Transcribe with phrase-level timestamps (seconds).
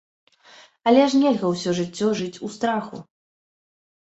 [0.91, 2.97] Але ж нельга ўсё жыццё жыць у страху.